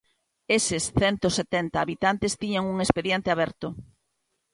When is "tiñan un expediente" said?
2.41-3.29